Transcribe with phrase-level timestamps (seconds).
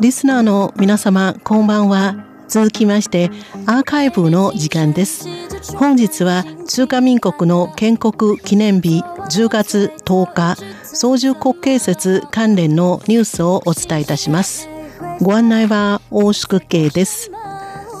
[0.00, 2.24] リスナーの皆様、こんばんは。
[2.46, 3.30] 続きまして、
[3.66, 5.26] アーカイブの時間です。
[5.76, 14.68] 本日は中華民国の建国記念日10月10日、操縦国慶節関連のニュースをお伝えいたします。
[15.20, 17.32] ご案内は大宿慶です。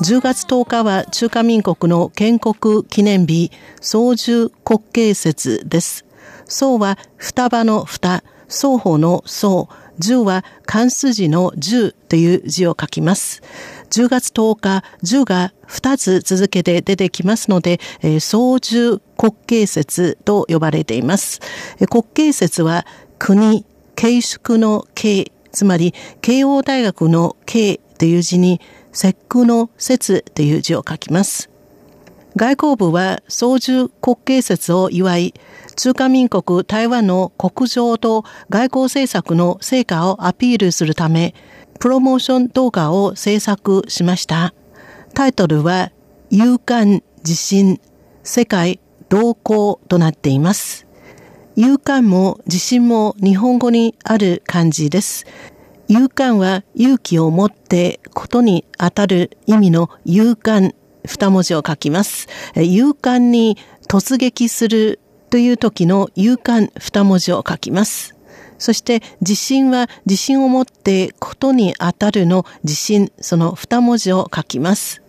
[0.02, 6.04] 10月10日は中華民国の建国記念日操縦国慶節です。
[6.46, 13.42] 宋は双葉の双、双方の双、十は漢数字の十という字を書きます。
[13.90, 21.40] 10月10日、10が2つ続けて出てきますので、えー、総重国慶節と呼ばれています。
[21.90, 22.86] 国慶節は
[23.18, 23.64] 国、
[23.96, 28.60] 慶祝の慶、つまり慶応大学の慶という字に
[28.92, 31.50] 節句の節という字を書きます。
[32.38, 35.34] 外交部は総重国慶節を祝い、
[35.74, 41.34] 中華民国台湾の国情と外交政策の成果をアピールするため、
[41.80, 44.54] プロモーション動画を制作しました。
[45.14, 45.90] タイトルは、
[46.30, 47.80] 勇敢地震
[48.22, 50.86] 世界同行となっています。
[51.56, 55.26] 勇敢も地震も日本語にある漢字です。
[55.88, 60.76] 勇敢は勇気を持ってことに当たる意味の勇敢
[61.08, 62.28] 二文字を書きます。
[62.54, 63.56] 勇敢に
[63.88, 65.00] 突撃する
[65.30, 68.14] という時の勇敢二文字を書きます。
[68.58, 75.02] そして自信は自信を持ってことに当たるの自信、その二文字を書きます。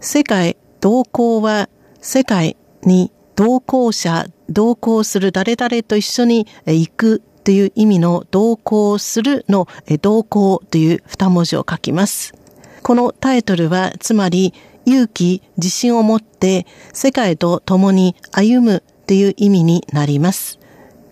[0.00, 1.68] 世界同行は
[2.00, 9.68] 世界に同行者、同行する誰々と一緒に行くという意味の同行するの
[10.00, 12.34] 同行という二文字を書きます。
[12.82, 14.54] このタイトルはつまり
[14.86, 20.58] 勇気、自信を持って世界と共に歩むという意味になります。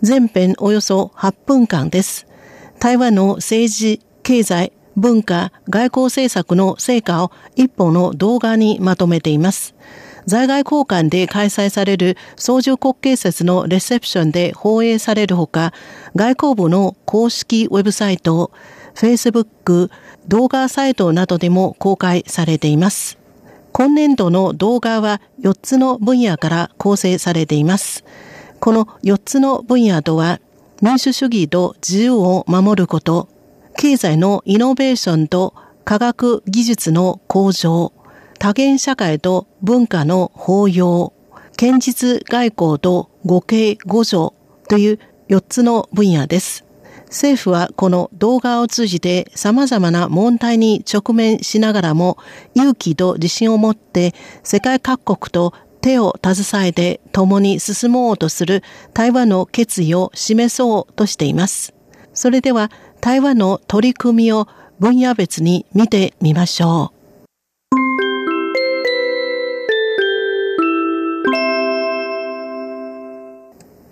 [0.01, 2.25] 全編およそ8分間です。
[2.79, 9.75] 台湾の政治、経済、文化、外交政策の成果を一本の動画にまとめています。
[10.25, 15.73] 在外交換で開催される操縦国慶節のレセプションで放映されるほか、
[16.15, 18.51] 外交部の公式ウェブサイト、
[18.95, 19.89] Facebook、
[20.27, 23.24] 動画サイトなどでも公開されています。
[23.77, 28.05] 今年度の動画は4つの分野から構成されています。
[28.61, 30.39] この4つの分野とは、
[30.81, 33.27] 民主主義と自由を守ること、
[33.75, 35.53] 経済のイノベーションと
[35.83, 37.91] 科学技術の向上、
[38.39, 41.11] 多元社会と文化の包容、
[41.57, 44.29] 堅実外交と互恵互助
[44.69, 46.64] という4つの分野です。
[47.07, 52.17] 政府はこの動画を通じて様々な問題に直面しながらも
[52.55, 61.75] 勇気と自信を持って世界各国と手を携えて共に進もうとする台湾の決意を示そうとしています。
[62.13, 62.71] それでは
[63.01, 64.47] 台湾の取り組みを
[64.79, 66.95] 分野別に見てみましょう。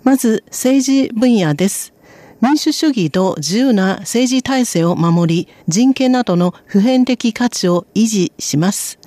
[0.02, 1.93] まず政治分野です。
[2.44, 8.98] 民主主義と自由な政治体制を守り、人権などの普遍的価値を維持します。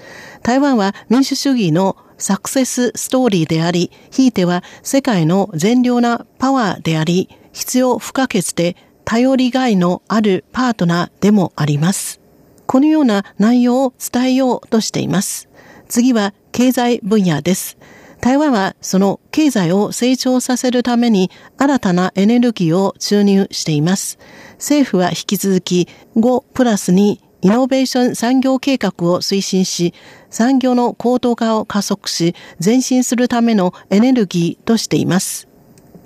[0.42, 8.76] 台湾は民主主義のサクセスストーリーであり、ひいては世界の善良なパワーであり、必要不可欠で
[9.06, 12.20] 頼りがいのあるパートナーでもあります。
[12.66, 15.48] このような内容を伝えようとしています。
[15.88, 17.78] 次は経済分野です。
[18.22, 24.18] 台湾はその経済を成長させるために新たなエネルギーを注入しています。
[24.54, 29.94] 政府は引き続き5プラスにイノベーション産業計画を推進し、
[30.30, 35.48] 産業の高度化を加速し、前進するためのエネルギーとしています。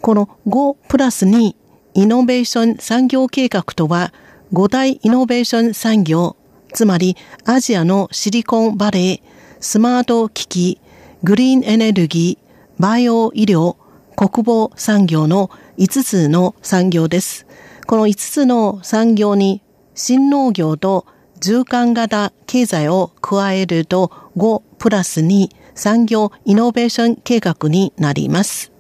[0.02, 1.56] この5プラス2
[1.94, 4.14] イノベーション産業計画とは、
[4.54, 6.36] 5大イノベーション産業、
[6.74, 9.22] つまりアジアのシリコンバレー、
[9.62, 10.82] スマート機器、
[11.24, 13.76] グリーンエネルギー、バイオ医療、
[14.16, 17.46] 国防産業の5つの産業です。
[17.86, 19.62] この5つの産業に
[19.94, 21.06] 新農業と
[21.40, 28.72] 循環型経済を加えると5プラス2産業イノベーション計画になります。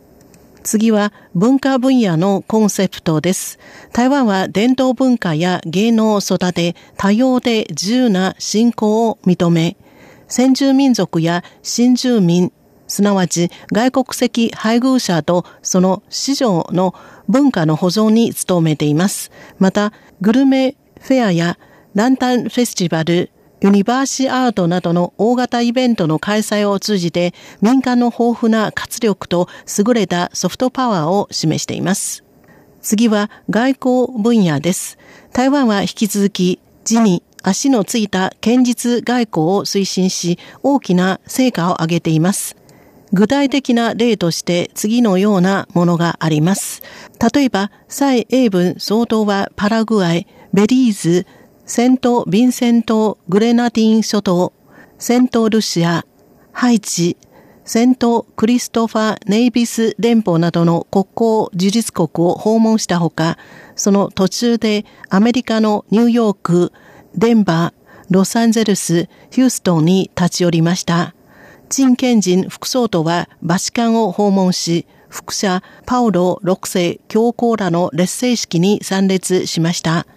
[0.63, 3.60] 次は文化分野のコンセプトです。
[3.94, 9.77] 台湾は伝統文化や芸能を育て多様で自由な信仰を認め、
[10.31, 12.54] 先住民族や新住民、
[12.88, 16.95] すなわち外国籍配偶者とその市場の
[17.28, 19.30] 文化の保存に努めています。
[19.60, 19.92] また、
[20.22, 21.60] グルメフェアや
[21.95, 23.30] ランタンフェスティバル、
[23.60, 32.24] ユニバーシアートなどの大型イベントの開催を通じて民間の豊富な活力と優れたソフトパワーを示しています。
[32.81, 33.75] 次は外
[34.07, 34.98] 交分野です。
[35.34, 42.55] 台湾は引き続き自に足のついた堅実外交を推進し、大きな成果を上げています。
[43.13, 46.81] 具体的な例として次のようなものがあります。
[47.33, 51.25] 例えば、蔡英文総統はパラグアイ、ベリーズ、
[51.65, 54.53] セント・ヴィンセント・グレナディン諸島、
[54.97, 56.05] セント・ルシア、
[56.51, 57.17] ハイチ、
[57.63, 63.38] セント・クリストファ・ネイビス連邦などの国交事実国を訪問したほか、
[63.75, 66.71] その途中でアメリカのニューヨーク、
[67.16, 67.74] デンバー、
[68.10, 71.13] ロサンゼルス、ヒューストンに立ち寄りました。
[71.69, 80.08] 陳建仁副総統はバチカンを訪問し、副社パウロ6世教皇らの列聖式に参列しました。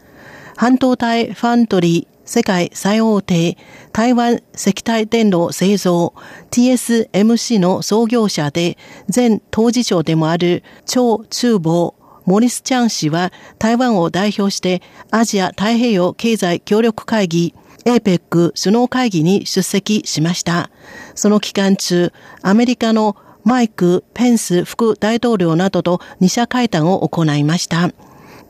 [0.56, 3.58] 半導体ファントリー世界最大手
[3.92, 6.14] 台湾石体電路製造
[6.50, 8.78] TSMC の創業者で
[9.14, 17.54] 前当事長でもある超厨房モリス・チャン氏は台湾を代表してアジア太平洋経済協力会議
[17.84, 20.70] APEC 首脳会議に出席しました。
[21.14, 22.12] その期間中、
[22.42, 27.90] アメリカのマイク・ペンス副大統領などと二者会談を行いました。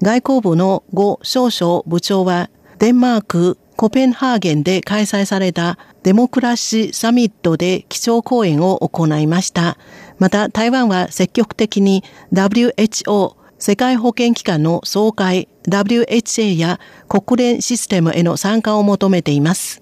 [0.02, 9.78] 外交部の呉少将部長は、デンマーク、コペンハーゲンで開催されたデモクラシーサミットで基調講演を行いました。
[10.18, 13.34] また台湾は積極的に WHO
[13.66, 16.78] 世界保健機関の総会 WHA や
[17.08, 19.80] 国連システムへの参加を求めています。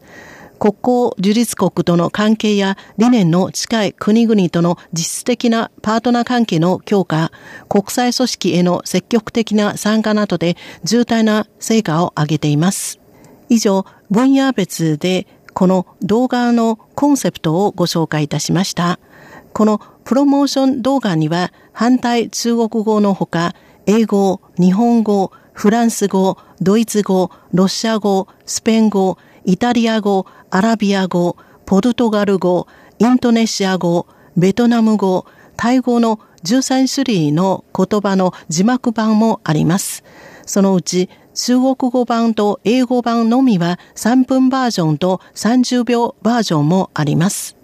[0.60, 7.32] 国交樹立国との関係や理念の近い国々との実質的なパートナー関係の強化、
[7.68, 13.00] 国際組織への積極的な参加などで重大な成果を上げています。
[13.48, 19.00] 以上、分野別でこの動画のコンセプトをご紹介いたしました。
[19.52, 23.56] このプロモーション動画には反対中国語のほか、
[23.86, 31.36] 英語、日本語、フランス語、ドイツ語、ロシア語、スペイン語、イタリア語、アラビア語、
[31.66, 32.68] ポルトガル語、
[32.98, 34.06] インドネシア語、
[34.36, 35.26] ベトナム語、
[35.56, 40.04] タイ語の13種類の言葉の字幕版もあります。
[40.46, 47.56] そのうち中国語版と英語版のみは3分バージョンと30秒バージョンもあります。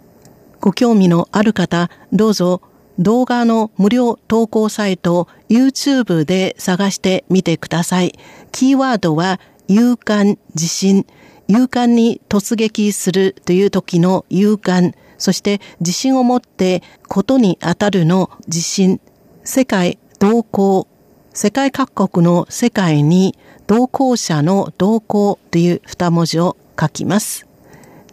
[0.61, 2.61] ご興味のある方、どうぞ
[2.99, 8.19] 動画の無料投稿サイト YouTube で探してみてください。
[8.51, 11.07] キーワードは勇敢、地震、
[11.47, 19.01] 勇敢に突撃するという時の勇敢、そして自信を持ってことに当たるの自信、
[19.45, 20.89] 世界同行、
[21.33, 27.47] 世界各国の世界に同行者の同行という二文字を書きます。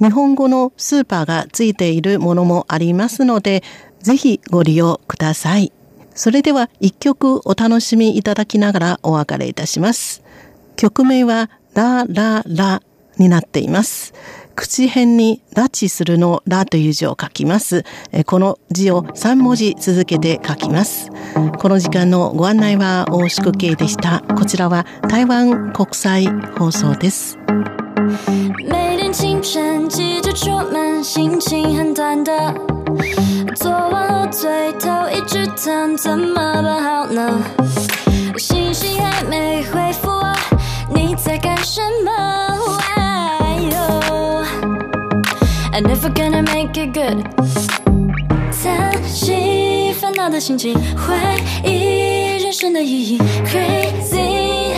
[0.02, 3.64] 日本語のスーパーがついているものもありますので、
[4.06, 5.72] ぜひご利用ください。
[6.14, 10.22] それでは一曲お楽しみいただきながらお別れいたします。
[10.76, 12.84] 曲名はラララ
[13.18, 14.14] になっています。
[14.54, 17.84] 口辺に拉致するのラという字を書きます。
[18.28, 21.10] この字を3文字続けて書きます。
[21.58, 24.20] この時間のご案内は大宿慶でした。
[24.38, 26.28] こちらは台湾国際
[26.60, 27.40] 放送です。
[28.70, 33.25] 每天清晨急着出门，心情很忐忑。
[34.36, 37.42] 做完了最后一支汤，怎么办好呢？
[38.38, 40.36] 信息还没回复我，
[40.94, 42.12] 你在干什么
[45.72, 47.24] ？I never gonna make it good。
[48.62, 54.76] 叹息，烦恼的心情，怀疑人生的意义，Crazy，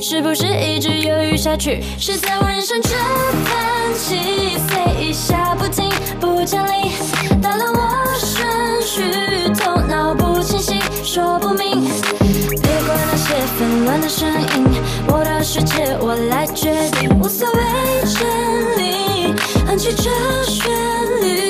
[0.00, 2.90] 是不是一直犹豫下去，是在我人生这
[3.44, 4.56] 叹气？
[4.68, 5.90] 碎一下不停，
[6.20, 6.92] 不讲理，
[7.42, 7.72] 打乱
[9.00, 9.52] 去。
[9.54, 11.88] 头脑不清晰，说不明。
[12.48, 14.66] 别管那些纷乱的声音，
[15.08, 17.60] 我的世界我来决定，无所谓
[18.04, 18.20] 真
[18.78, 19.34] 理，
[19.66, 20.10] 哼起这
[20.44, 20.70] 旋
[21.22, 21.49] 律。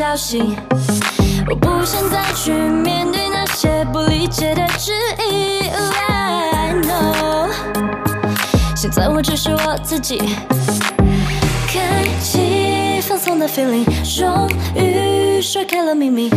[0.00, 0.56] 消息。
[1.46, 4.92] 我不想再去面对那些不理解的质
[5.30, 5.68] 疑。
[6.08, 7.50] I know，
[8.74, 10.16] 现在我只是我自己，
[11.68, 16.30] 开启放松的 feeling，终于甩开了秘密。